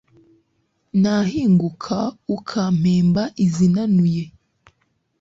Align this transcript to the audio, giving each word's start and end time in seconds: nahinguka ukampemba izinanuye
nahinguka 1.01 1.97
ukampemba 2.35 3.23
izinanuye 3.45 4.23